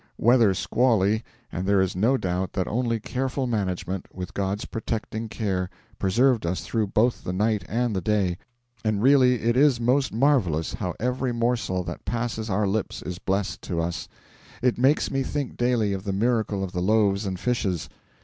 [0.17, 5.69] Weather squally, and there is no doubt that only careful management with God's protecting care
[5.99, 8.39] preserved us through both the night and the day;
[8.83, 13.61] and really it is most marvellous how every morsel that passes our lips is blessed
[13.61, 14.07] to us.
[14.63, 17.87] It makes me think daily of the miracle of the loaves and fishes.